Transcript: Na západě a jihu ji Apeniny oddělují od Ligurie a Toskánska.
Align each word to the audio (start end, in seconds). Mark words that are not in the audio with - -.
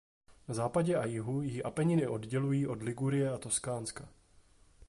Na 0.47 0.53
západě 0.55 0.95
a 0.95 1.05
jihu 1.05 1.41
ji 1.41 1.63
Apeniny 1.63 2.07
oddělují 2.07 2.67
od 2.67 2.81
Ligurie 2.83 3.31
a 3.31 3.37
Toskánska. 3.37 4.09